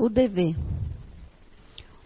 O 0.00 0.08
dever. 0.08 0.56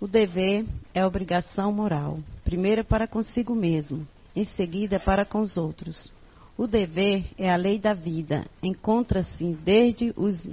O 0.00 0.08
dever 0.08 0.66
é 0.92 1.06
obrigação 1.06 1.70
moral, 1.70 2.18
primeiro 2.42 2.84
para 2.84 3.06
consigo 3.06 3.54
mesmo, 3.54 4.04
em 4.34 4.44
seguida 4.44 4.98
para 4.98 5.24
com 5.24 5.40
os 5.40 5.56
outros. 5.56 6.12
O 6.58 6.66
dever 6.66 7.24
é 7.38 7.52
a 7.52 7.54
lei 7.54 7.78
da 7.78 7.94
vida, 7.94 8.46
encontra-se 8.60 9.44
desde 9.64 10.12
os 10.16 10.44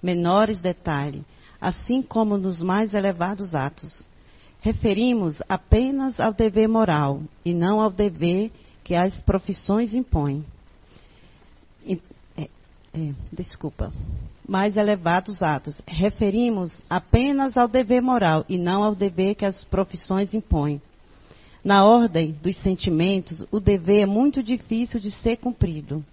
menores 0.00 0.58
detalhes, 0.58 1.24
assim 1.60 2.00
como 2.00 2.38
nos 2.38 2.62
mais 2.62 2.94
elevados 2.94 3.56
atos. 3.56 4.06
Referimos 4.60 5.42
apenas 5.48 6.20
ao 6.20 6.32
dever 6.32 6.68
moral 6.68 7.22
e 7.44 7.52
não 7.52 7.80
ao 7.80 7.90
dever 7.90 8.52
que 8.84 8.94
as 8.94 9.20
profissões 9.22 9.94
impõem. 9.94 10.44
É, 12.94 13.12
desculpa 13.32 13.92
mais 14.48 14.76
elevados 14.76 15.42
atos. 15.42 15.80
Referimos 15.86 16.72
apenas 16.88 17.56
ao 17.56 17.66
dever 17.66 18.02
moral 18.02 18.44
e 18.48 18.58
não 18.58 18.82
ao 18.82 18.94
dever 18.94 19.34
que 19.34 19.44
as 19.44 19.64
profissões 19.64 20.34
impõem. 20.34 20.80
Na 21.64 21.84
ordem 21.84 22.36
dos 22.42 22.56
sentimentos, 22.58 23.46
o 23.50 23.58
dever 23.58 24.02
é 24.02 24.06
muito 24.06 24.42
difícil 24.42 25.00
de 25.00 25.10
ser 25.10 25.38
cumprido, 25.38 26.04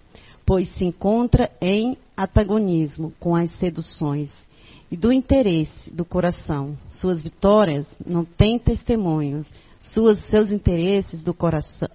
pois 0.46 0.70
se 0.70 0.84
encontra 0.84 1.50
em 1.60 1.96
antagonismo 2.16 3.12
com 3.20 3.36
as 3.36 3.50
seduções 3.58 4.30
e 4.90 4.96
do 4.96 5.12
interesse 5.12 5.90
do 5.90 6.06
coração. 6.06 6.76
Suas 6.90 7.22
vitórias 7.22 7.86
não 8.04 8.24
têm 8.24 8.58
testemunhos, 8.58 9.46
suas, 9.82 10.18
seus 10.26 10.50
interesses 10.50 11.22
do 11.22 11.34
coração, 11.34 11.88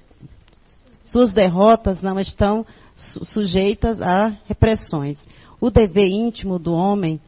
suas 1.06 1.34
derrotas 1.34 2.02
não 2.02 2.20
estão 2.20 2.66
sujeitas 2.98 4.02
a 4.02 4.34
repressões. 4.48 5.18
O 5.60 5.70
dever 5.70 6.08
íntimo 6.08 6.60
do 6.60 6.74
homem, 6.74 7.20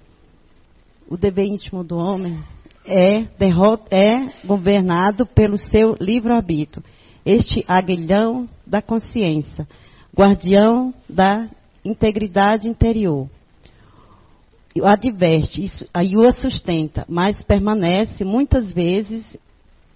o 1.09 1.17
dever 1.17 1.45
íntimo 1.45 1.83
do 1.83 1.97
homem 1.97 2.39
é, 2.85 3.25
é 3.91 4.45
governado 4.45 5.25
pelo 5.25 5.57
seu 5.57 5.95
livre-arbítrio. 5.99 6.83
Este 7.25 7.63
aguilhão 7.67 8.47
da 8.65 8.81
consciência, 8.81 9.67
guardião 10.15 10.93
da 11.07 11.47
integridade 11.83 12.67
interior. 12.67 13.29
Adverte 14.83 15.65
isso, 15.65 15.85
e 16.03 16.15
o 16.15 16.31
sustenta, 16.31 17.05
mas 17.07 17.41
permanece 17.41 18.23
muitas 18.23 18.71
vezes 18.71 19.37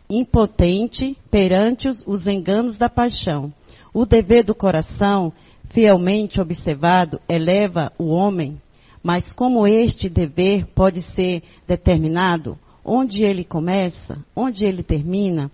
impotente 0.10 1.18
perante 1.32 1.88
os, 1.88 2.04
os 2.06 2.28
enganos 2.28 2.78
da 2.78 2.90
paixão. 2.90 3.54
O 3.94 4.06
dever 4.06 4.44
do 4.44 4.54
coração 4.54 5.32
fielmente 5.74 6.40
observado, 6.40 7.20
eleva 7.28 7.92
o 7.98 8.06
homem, 8.06 8.62
mas 9.02 9.34
como 9.34 9.68
este 9.68 10.08
dever 10.08 10.68
pode 10.68 11.02
ser 11.02 11.44
determinado, 11.68 12.58
onde 12.86 13.24
ele 13.24 13.44
começa, 13.44 14.18
onde 14.36 14.64
ele 14.64 14.84
termina, 14.84 15.52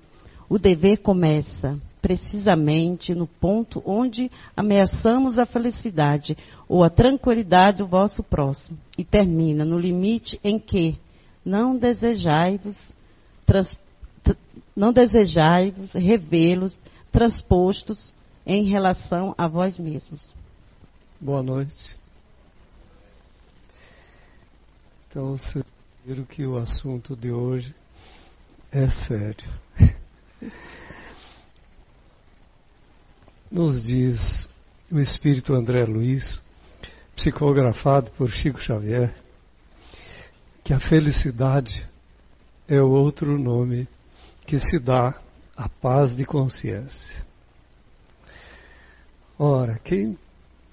o 0.50 0.60
dever 0.60 0.98
começa 0.98 1.80
precisamente 2.02 3.14
no 3.16 3.28
ponto 3.28 3.82
onde 3.86 4.32
ameaçamos 4.56 5.38
a 5.40 5.46
felicidade 5.46 6.38
ou 6.68 6.84
a 6.84 6.90
tranquilidade 6.90 7.80
do 7.80 7.88
vosso 7.88 8.24
próximo 8.24 8.78
e 8.98 9.04
termina 9.04 9.66
no 9.66 9.78
limite 9.78 10.40
em 10.44 10.58
que 10.58 10.98
não 11.44 11.76
desejai-vos 11.78 12.94
não 14.76 14.94
desejai-vos 14.94 15.92
revê-los 15.94 16.78
transpostos 17.12 18.14
em 18.50 18.64
relação 18.64 19.36
a 19.38 19.48
vós 19.48 19.78
mesmos. 19.78 20.34
Boa 21.22 21.44
noite. 21.44 21.96
Então, 25.08 25.38
vocês 25.38 25.64
viram 26.04 26.26
que 26.26 26.48
o 26.48 26.58
assunto 26.58 27.16
de 27.16 27.32
hoje 27.32 27.76
é 28.72 28.88
sério. 28.88 29.48
Nos 33.52 33.84
diz 33.84 34.50
o 34.92 35.00
espírito 35.00 35.54
André 35.54 35.86
Luiz, 35.86 36.42
psicografado 37.16 38.10
por 38.14 38.32
Chico 38.32 38.60
Xavier, 38.60 39.14
que 40.64 40.74
a 40.74 40.80
felicidade 40.80 41.88
é 42.68 42.82
outro 42.82 43.38
nome 43.38 43.88
que 44.48 44.58
se 44.58 44.80
dá 44.80 45.14
à 45.56 45.70
paz 45.70 46.16
de 46.16 46.26
consciência. 46.26 47.29
Ora, 49.42 49.80
quem 49.82 50.18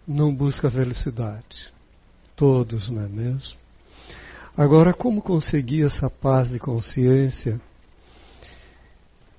não 0.09 0.34
busca 0.34 0.69
felicidade? 0.69 1.72
Todos, 2.34 2.88
não 2.88 3.04
é 3.04 3.09
mesmo? 3.09 3.56
Agora, 4.56 4.93
como 4.93 5.22
conseguir 5.22 5.87
essa 5.87 6.10
paz 6.10 6.50
de 6.50 6.59
consciência, 6.59 7.60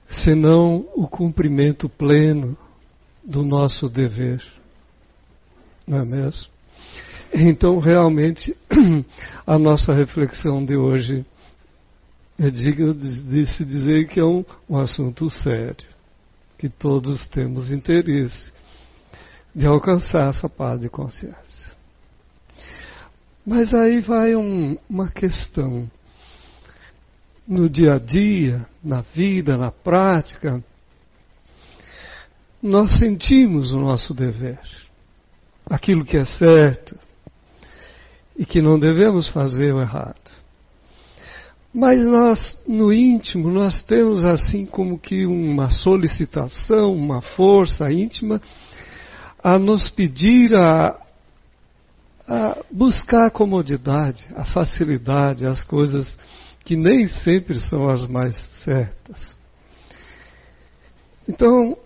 senão 0.08 0.88
o 0.96 1.10
cumprimento 1.10 1.90
pleno 1.90 2.58
do 3.22 3.44
nosso 3.44 3.90
dever? 3.90 4.42
Não 5.86 5.98
é 6.00 6.06
mesmo? 6.06 6.48
Então, 7.34 7.80
realmente, 7.80 8.56
a 9.46 9.60
nossa 9.60 9.94
reflexão 9.94 10.64
de 10.64 10.78
hoje 10.78 11.26
é 12.40 12.50
digna 12.50 12.94
de, 12.94 13.46
se 13.46 13.66
dizer 13.66 14.08
que 14.08 14.22
é 14.22 14.26
um, 14.26 14.46
um 14.70 14.78
assunto 14.78 15.30
sério, 15.30 15.86
que 16.58 16.70
todos 16.70 17.28
temos 17.28 17.74
interesse 17.74 18.56
de 19.58 19.66
alcançar 19.66 20.30
essa 20.30 20.48
paz 20.48 20.80
de 20.80 20.88
consciência. 20.88 21.76
Mas 23.44 23.74
aí 23.74 24.02
vai 24.02 24.36
um, 24.36 24.78
uma 24.88 25.10
questão. 25.10 25.90
No 27.48 27.68
dia 27.68 27.96
a 27.96 27.98
dia, 27.98 28.68
na 28.84 29.02
vida, 29.02 29.58
na 29.58 29.72
prática, 29.72 30.64
nós 32.62 33.00
sentimos 33.00 33.72
o 33.72 33.80
nosso 33.80 34.14
dever, 34.14 34.60
aquilo 35.66 36.06
que 36.06 36.18
é 36.18 36.26
certo 36.26 36.96
e 38.38 38.46
que 38.46 38.62
não 38.62 38.78
devemos 38.78 39.28
fazer 39.30 39.74
o 39.74 39.82
errado. 39.82 40.30
Mas 41.74 42.06
nós, 42.06 42.60
no 42.68 42.94
íntimo, 42.94 43.50
nós 43.50 43.82
temos 43.82 44.24
assim 44.24 44.68
como 44.68 45.00
que 45.00 45.26
uma 45.26 45.72
solicitação, 45.72 46.94
uma 46.94 47.22
força 47.24 47.92
íntima 47.92 48.40
a 49.44 49.58
nos 49.58 49.90
pedir 49.90 50.56
a, 50.56 51.00
a 52.28 52.58
buscar 52.72 53.28
a 53.28 53.32
comodidade, 53.32 54.26
a 54.36 54.44
facilidade, 54.46 55.46
as 55.46 55.64
coisas 55.64 56.18
que 56.64 56.76
nem 56.76 57.08
sempre 57.08 57.60
são 57.60 57.90
as 57.90 58.06
mais 58.08 58.36
certas. 58.64 59.38
Então, 61.28 61.78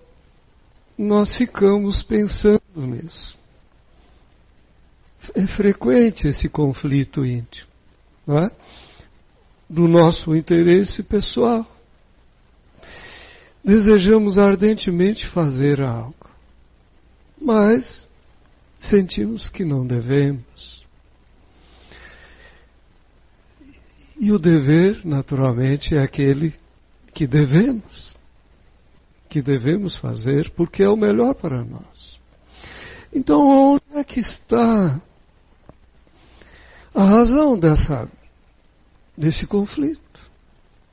nós 0.98 1.36
ficamos 1.36 2.02
pensando 2.04 2.62
nisso. 2.76 3.38
É 5.36 5.46
frequente 5.46 6.28
esse 6.28 6.50
conflito 6.50 7.24
íntimo, 7.26 7.70
não 8.26 8.40
é? 8.40 8.52
do 9.70 9.88
nosso 9.88 10.36
interesse 10.36 11.02
pessoal. 11.02 11.66
Desejamos 13.64 14.38
ardentemente 14.38 15.28
fazer 15.28 15.82
algo 15.82 16.21
mas 17.42 18.08
sentimos 18.80 19.50
que 19.50 19.66
não 19.66 19.86
devemos. 19.86 20.86
E 24.20 24.32
o 24.32 24.38
dever, 24.38 25.04
naturalmente, 25.04 25.96
é 25.96 26.04
aquele 26.04 26.54
que 27.14 27.26
devemos, 27.26 28.16
que 29.28 29.42
devemos 29.42 29.96
fazer 29.98 30.52
porque 30.52 30.84
é 30.84 30.90
o 30.90 30.96
melhor 30.96 31.34
para 31.34 31.64
nós. 31.64 32.20
Então, 33.12 33.42
onde 33.42 34.00
é 34.00 34.04
que 34.04 34.20
está 34.20 35.02
a 36.94 37.04
razão 37.04 37.58
dessa, 37.58 38.08
desse 39.18 39.48
conflito? 39.48 40.02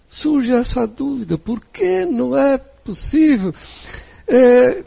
Surge 0.08 0.52
essa 0.52 0.86
dúvida: 0.86 1.36
por 1.36 1.62
que 1.66 2.06
não 2.06 2.36
é 2.36 2.56
possível 2.56 3.52
é, 4.26 4.84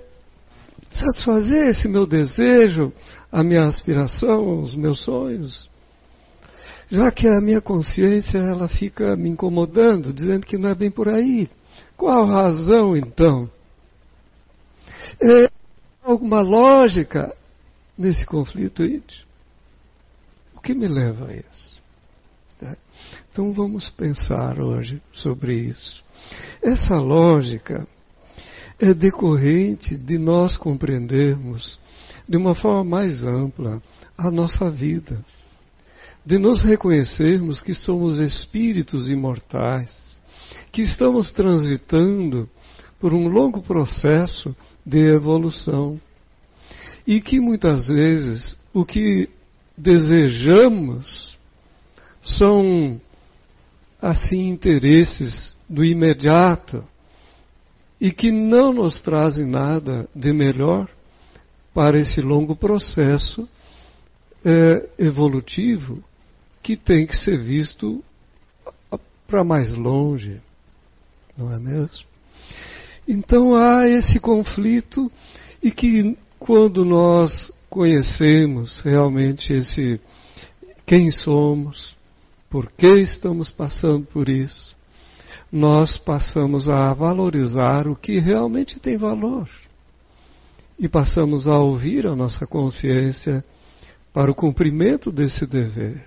satisfazer 0.92 1.70
esse 1.70 1.88
meu 1.88 2.06
desejo, 2.06 2.92
a 3.32 3.44
minha 3.44 3.64
aspiração, 3.64 4.62
os 4.62 4.76
meus 4.76 5.04
sonhos. 5.04 5.70
Já 6.90 7.10
que 7.10 7.28
a 7.28 7.40
minha 7.40 7.62
consciência 7.62 8.38
ela 8.38 8.68
fica 8.68 9.16
me 9.16 9.30
incomodando, 9.30 10.14
dizendo 10.14 10.46
que 10.46 10.58
não 10.58 10.70
é 10.70 10.76
bem 10.76 10.92
por 10.92 11.08
aí. 11.08 11.50
Qual 11.96 12.26
razão 12.26 12.98
então? 12.98 13.50
É 15.22 15.50
alguma 16.04 16.42
lógica 16.42 17.34
nesse 17.98 18.26
conflito 18.26 18.84
íntimo? 18.84 19.30
O 20.56 20.60
que 20.60 20.74
me 20.74 20.88
leva 20.88 21.28
a 21.30 21.34
isso? 21.34 21.82
É. 22.62 22.76
Então 23.32 23.54
vamos 23.54 23.90
pensar 23.90 24.60
hoje 24.60 25.02
sobre 25.14 25.56
isso. 25.56 26.04
Essa 26.62 27.00
lógica 27.00 27.88
é 28.82 28.96
decorrente 28.96 29.96
de 29.96 30.18
nós 30.18 30.58
compreendermos 30.58 31.80
de 32.28 32.36
uma 32.36 32.56
forma 32.56 32.84
mais 32.84 33.24
ampla 33.24 33.82
a 34.18 34.32
nossa 34.32 34.70
vida. 34.72 35.24
de 36.24 36.38
nos 36.38 36.62
reconhecermos 36.62 37.62
que 37.62 37.74
somos 37.74 38.20
espíritos 38.20 39.10
imortais, 39.10 40.20
que 40.72 40.84
estamos 40.84 41.32
transitando 41.32 42.48
por 43.00 43.12
um 43.12 43.28
longo 43.28 43.64
processo 43.64 44.56
de 44.86 45.00
evolução 45.00 46.00
e 47.08 47.20
que 47.20 47.40
muitas 47.40 47.88
vezes 47.88 48.56
o 48.72 48.86
que 48.86 49.30
desejamos 49.76 51.40
são 52.22 53.02
assim 54.00 54.50
interesses 54.50 55.58
do 55.68 55.84
imediato 55.84 56.84
e 58.02 58.12
que 58.12 58.32
não 58.32 58.74
nos 58.74 59.00
trazem 59.00 59.46
nada 59.46 60.10
de 60.16 60.34
melhor 60.34 60.90
para 61.72 62.00
esse 62.00 62.20
longo 62.20 62.56
processo 62.56 63.48
é, 64.44 64.90
evolutivo 64.98 66.04
que 66.64 66.76
tem 66.76 67.06
que 67.06 67.16
ser 67.16 67.38
visto 67.38 68.04
para 69.28 69.44
mais 69.44 69.72
longe, 69.72 70.42
não 71.38 71.54
é 71.54 71.60
mesmo? 71.60 72.08
Então 73.08 73.56
há 73.56 73.88
esse 73.88 74.20
conflito 74.20 75.12
e 75.62 75.72
que 75.72 76.18
quando 76.40 76.84
nós 76.84 77.52
conhecemos 77.70 78.80
realmente 78.80 79.54
esse 79.54 80.00
quem 80.88 81.12
somos, 81.12 81.96
por 82.50 82.70
que 82.72 83.00
estamos 83.00 83.52
passando 83.52 84.06
por 84.08 84.28
isso, 84.28 84.76
nós 85.52 85.98
passamos 85.98 86.70
a 86.70 86.94
valorizar 86.94 87.88
o 87.88 87.96
que 87.96 88.20
realmente 88.20 88.80
tem 88.80 88.98
valor. 88.98 89.50
E 90.80 90.88
passamos 90.88 91.48
a 91.48 91.60
ouvir 91.60 92.08
a 92.08 92.16
nossa 92.16 92.48
consciência 92.48 93.44
para 94.14 94.32
o 94.32 94.36
cumprimento 94.36 95.12
desse 95.12 95.46
dever. 95.46 96.06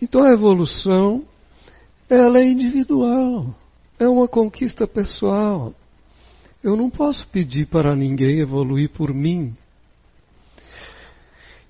Então 0.00 0.22
a 0.22 0.32
evolução, 0.32 1.24
ela 2.08 2.38
é 2.38 2.46
individual, 2.46 3.52
é 3.98 4.06
uma 4.08 4.28
conquista 4.28 4.86
pessoal. 4.86 5.74
Eu 6.62 6.76
não 6.76 6.88
posso 6.88 7.26
pedir 7.28 7.66
para 7.66 7.96
ninguém 7.96 8.38
evoluir 8.38 8.90
por 8.90 9.12
mim. 9.12 9.56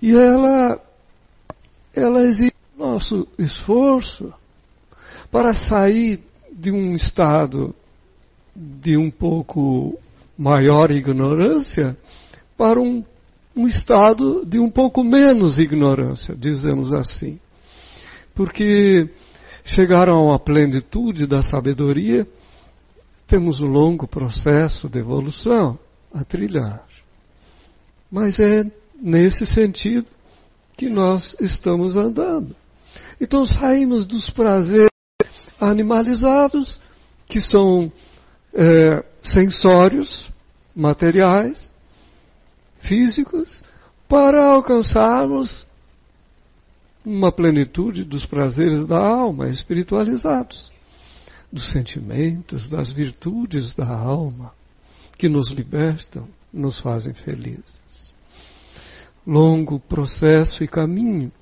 E 0.01 0.15
ela, 0.15 0.81
ela 1.95 2.23
exige 2.25 2.58
nosso 2.79 3.27
esforço 3.39 4.33
para 5.31 5.53
sair 5.53 6.21
de 6.53 6.71
um 6.71 6.95
estado 6.95 7.75
de 8.55 8.97
um 8.97 9.11
pouco 9.11 9.99
maior 10.37 10.91
ignorância 10.91 11.97
para 12.57 12.81
um, 12.81 13.05
um 13.55 13.67
estado 13.67 14.45
de 14.47 14.59
um 14.59 14.71
pouco 14.71 15.03
menos 15.03 15.59
ignorância, 15.59 16.35
dizemos 16.35 16.93
assim. 16.93 17.39
Porque 18.35 19.09
chegaram 19.65 20.33
à 20.33 20.39
plenitude 20.39 21.27
da 21.27 21.43
sabedoria, 21.43 22.27
temos 23.27 23.61
um 23.61 23.67
longo 23.67 24.07
processo 24.07 24.89
de 24.89 25.01
evolução 25.01 25.79
a 26.15 26.25
trilhar. 26.25 26.85
Mas 28.11 28.41
é 28.41 28.65
nesse 29.01 29.45
sentido 29.45 30.07
que 30.77 30.89
nós 30.89 31.37
estamos 31.41 31.97
andando. 31.97 32.55
Então 33.21 33.45
saímos 33.47 34.07
dos 34.07 34.31
prazeres 34.31 34.91
animalizados, 35.61 36.81
que 37.27 37.41
são 37.41 37.93
é, 38.55 39.05
sensórios, 39.23 40.31
materiais, 40.75 41.73
físicos, 42.81 43.63
para 44.09 44.45
alcançarmos 44.45 45.67
uma 47.05 47.33
plenitude 47.33 48.05
dos 48.05 48.25
prazeres 48.27 48.87
da 48.87 48.99
alma 48.99 49.49
espiritualizados, 49.49 50.71
dos 51.53 51.71
sentimentos, 51.73 52.69
das 52.69 52.93
virtudes 52.93 53.75
da 53.75 53.89
alma, 53.89 54.53
que 55.17 55.29
nos 55.29 55.51
libertam, 55.51 56.29
nos 56.53 56.79
fazem 56.81 57.13
felizes. 57.13 58.15
Longo 59.27 59.81
processo 59.81 60.63
e 60.63 60.69
caminho. 60.69 61.33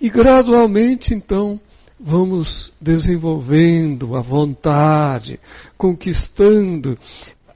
E 0.00 0.10
gradualmente, 0.10 1.14
então, 1.14 1.60
vamos 1.98 2.72
desenvolvendo 2.80 4.16
a 4.16 4.20
vontade, 4.20 5.40
conquistando 5.76 6.98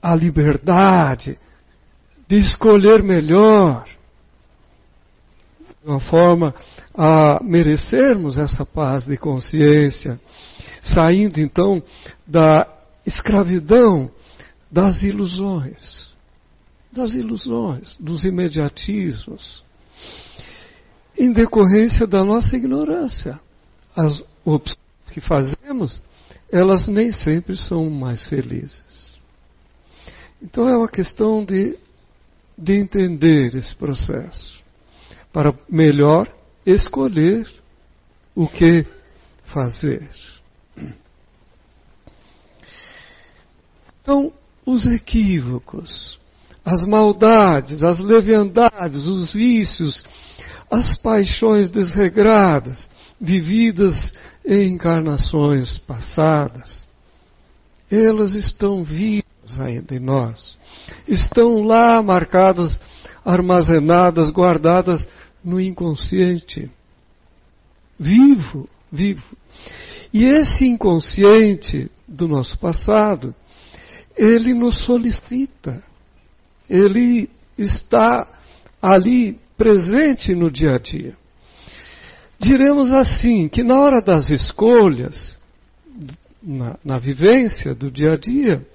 a 0.03 0.15
liberdade 0.15 1.39
de 2.27 2.39
escolher 2.39 3.03
melhor, 3.03 3.85
de 5.83 5.91
uma 5.91 6.01
forma 6.01 6.55
a 6.95 7.41
merecermos 7.43 8.39
essa 8.39 8.65
paz 8.65 9.05
de 9.05 9.17
consciência, 9.17 10.19
saindo 10.83 11.41
então 11.41 11.83
da 12.27 12.67
escravidão 13.05 14.11
das 14.71 15.03
ilusões, 15.03 16.15
das 16.93 17.15
ilusões, 17.15 17.97
dos 17.99 18.25
imediatismos, 18.25 19.63
em 21.17 21.33
decorrência 21.33 22.07
da 22.07 22.25
nossa 22.25 22.57
ignorância. 22.57 23.39
As 23.95 24.23
opções 24.45 24.79
que 25.13 25.21
fazemos, 25.21 26.01
elas 26.51 26.87
nem 26.89 27.13
sempre 27.13 27.57
são 27.57 27.91
mais 27.91 28.25
felizes. 28.27 29.19
Então 30.43 30.69
é 30.69 30.77
uma 30.77 30.89
questão 30.89 31.45
de, 31.45 31.77
de 32.57 32.75
entender 32.75 33.55
esse 33.55 33.75
processo, 33.77 34.61
para 35.33 35.55
melhor 35.69 36.33
escolher 36.65 37.47
o 38.35 38.49
que 38.49 38.87
fazer. 39.45 40.09
Então, 44.01 44.33
os 44.65 44.87
equívocos, 44.87 46.19
as 46.65 46.87
maldades, 46.87 47.83
as 47.83 47.99
leviandades, 47.99 49.07
os 49.07 49.33
vícios, 49.33 50.05
as 50.71 50.97
paixões 50.97 51.69
desregradas, 51.69 52.89
vividas 53.21 54.15
em 54.45 54.73
encarnações 54.73 55.79
passadas, 55.79 56.87
elas 57.91 58.35
estão 58.35 58.85
vivas 58.85 59.25
ainda 59.59 59.97
em 59.97 59.99
nós. 59.99 60.57
Estão 61.09 61.63
lá 61.63 62.01
marcadas, 62.01 62.81
armazenadas, 63.25 64.31
guardadas 64.31 65.07
no 65.43 65.61
inconsciente. 65.61 66.71
Vivo, 67.99 68.69
vivo. 68.93 69.37
E 70.13 70.25
esse 70.25 70.67
inconsciente 70.67 71.91
do 72.07 72.29
nosso 72.29 72.57
passado, 72.59 73.35
ele 74.17 74.55
nos 74.55 74.85
solicita. 74.85 75.83
Ele 76.69 77.29
está 77.59 78.27
ali 78.81 79.39
presente 79.61 80.35
no 80.35 80.51
dia 80.51 80.77
a 80.77 80.79
dia. 80.79 81.13
Diremos 82.41 82.95
assim, 82.95 83.47
que 83.47 83.63
na 83.63 83.79
hora 83.79 84.01
das 84.01 84.31
escolhas, 84.31 85.39
na, 86.43 86.79
na 86.83 86.99
vivência 86.99 87.75
do 87.75 87.91
dia 87.91 88.15
a 88.15 88.17
dia, 88.17 88.67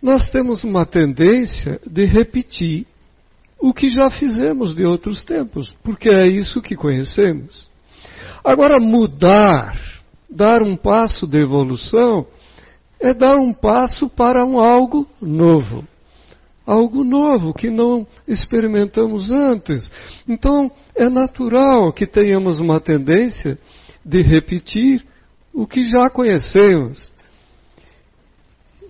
nós 0.00 0.30
temos 0.30 0.64
uma 0.64 0.86
tendência 0.86 1.78
de 1.86 2.06
repetir 2.06 2.86
o 3.60 3.74
que 3.74 3.90
já 3.90 4.08
fizemos 4.08 4.74
de 4.74 4.86
outros 4.86 5.22
tempos, 5.22 5.76
porque 5.84 6.08
é 6.08 6.26
isso 6.26 6.62
que 6.62 6.74
conhecemos. 6.74 7.68
Agora, 8.42 8.80
mudar, 8.80 9.78
dar 10.30 10.62
um 10.62 10.76
passo 10.76 11.26
de 11.26 11.42
evolução, 11.42 12.26
é 12.98 13.12
dar 13.12 13.36
um 13.36 13.52
passo 13.52 14.08
para 14.08 14.46
um 14.46 14.58
algo 14.58 15.06
novo 15.20 15.86
algo 16.66 17.04
novo 17.04 17.52
que 17.52 17.70
não 17.70 18.06
experimentamos 18.26 19.30
antes. 19.30 19.90
Então, 20.26 20.70
é 20.96 21.08
natural 21.08 21.92
que 21.92 22.06
tenhamos 22.06 22.58
uma 22.58 22.80
tendência 22.80 23.58
de 24.04 24.22
repetir 24.22 25.04
o 25.52 25.66
que 25.66 25.82
já 25.84 26.10
conhecemos, 26.10 27.12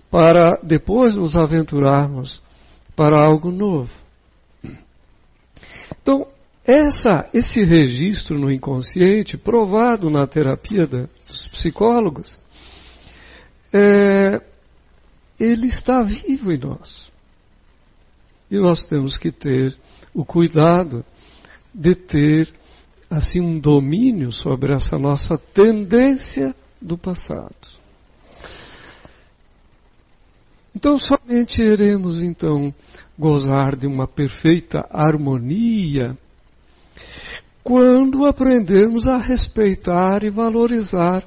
para 0.09 0.59
depois 0.63 1.13
nos 1.15 1.35
aventurarmos 1.35 2.41
para 2.95 3.25
algo 3.25 3.51
novo. 3.51 3.91
Então, 6.01 6.27
essa, 6.65 7.29
esse 7.33 7.63
registro 7.63 8.39
no 8.39 8.51
inconsciente, 8.51 9.37
provado 9.37 10.09
na 10.09 10.25
terapia 10.25 10.87
da, 10.87 11.07
dos 11.27 11.47
psicólogos, 11.49 12.39
é, 13.71 14.41
ele 15.39 15.67
está 15.67 16.01
vivo 16.01 16.51
em 16.51 16.57
nós. 16.57 17.11
E 18.49 18.57
nós 18.57 18.85
temos 18.85 19.17
que 19.17 19.31
ter 19.31 19.75
o 20.13 20.23
cuidado 20.23 21.03
de 21.73 21.95
ter 21.95 22.49
assim 23.09 23.41
um 23.41 23.59
domínio 23.59 24.31
sobre 24.31 24.73
essa 24.73 24.97
nossa 24.97 25.37
tendência 25.37 26.55
do 26.81 26.97
passado. 26.97 27.55
Então 30.75 30.99
somente 30.99 31.61
iremos 31.61 32.21
então 32.21 32.73
gozar 33.17 33.75
de 33.75 33.87
uma 33.87 34.07
perfeita 34.07 34.85
harmonia 34.91 36.17
quando 37.63 38.25
aprendermos 38.25 39.07
a 39.07 39.17
respeitar 39.17 40.23
e 40.23 40.29
valorizar 40.29 41.23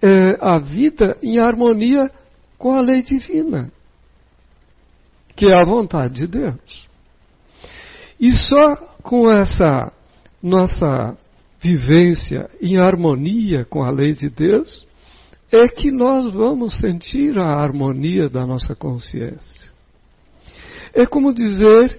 é, 0.00 0.36
a 0.40 0.58
vida 0.58 1.16
em 1.22 1.38
harmonia 1.38 2.10
com 2.56 2.72
a 2.72 2.80
lei 2.80 3.02
divina, 3.02 3.72
que 5.36 5.46
é 5.46 5.54
a 5.54 5.64
vontade 5.64 6.14
de 6.14 6.26
Deus. 6.26 6.88
E 8.18 8.32
só 8.32 8.74
com 9.02 9.30
essa 9.30 9.92
nossa 10.42 11.16
vivência 11.60 12.48
em 12.60 12.78
harmonia 12.78 13.64
com 13.64 13.82
a 13.82 13.90
lei 13.90 14.14
de 14.14 14.30
Deus 14.30 14.86
é 15.52 15.68
que 15.68 15.90
nós 15.90 16.32
vamos 16.32 16.78
sentir 16.80 17.38
a 17.38 17.60
harmonia 17.62 18.28
da 18.28 18.46
nossa 18.46 18.74
consciência. 18.74 19.70
É 20.94 21.06
como 21.06 21.34
dizer 21.34 21.98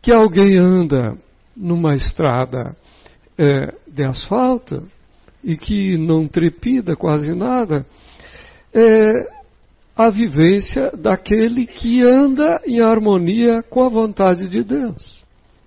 que 0.00 0.10
alguém 0.10 0.56
anda 0.56 1.16
numa 1.56 1.94
estrada 1.94 2.74
é, 3.38 3.74
de 3.86 4.02
asfalto 4.02 4.88
e 5.42 5.56
que 5.56 5.96
não 5.98 6.26
trepida 6.26 6.96
quase 6.96 7.34
nada, 7.34 7.86
é 8.72 9.33
a 9.96 10.10
vivência 10.10 10.90
daquele 10.90 11.66
que 11.66 12.02
anda 12.02 12.60
em 12.66 12.80
harmonia 12.80 13.62
com 13.62 13.84
a 13.84 13.88
vontade 13.88 14.48
de 14.48 14.62
Deus. 14.62 15.22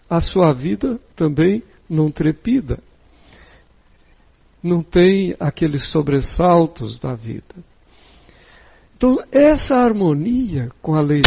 A 0.09 0.19
sua 0.19 0.53
vida 0.53 0.99
também 1.15 1.63
não 1.89 2.11
trepida. 2.11 2.79
Não 4.61 4.81
tem 4.81 5.35
aqueles 5.39 5.91
sobressaltos 5.91 6.99
da 6.99 7.15
vida. 7.15 7.55
Então, 8.97 9.17
essa 9.31 9.75
harmonia 9.75 10.71
com 10.81 10.95
a 10.95 11.01
lei 11.01 11.21